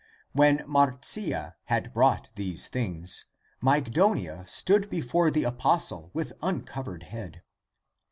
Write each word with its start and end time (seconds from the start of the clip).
When 0.31 0.63
Marcia 0.65 1.57
had 1.65 1.93
brought 1.93 2.31
these 2.33 2.67
things, 2.67 3.25
Mygdonia 3.61 4.49
stood 4.49 4.89
before 4.89 5.29
the 5.29 5.43
apostle 5.43 6.09
with 6.11 6.33
uncovered 6.41 7.03
head. 7.03 7.43